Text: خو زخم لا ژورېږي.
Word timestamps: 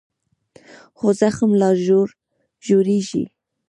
خو 0.97 1.07
زخم 1.19 1.51
لا 1.59 1.69
ژورېږي. 2.65 3.23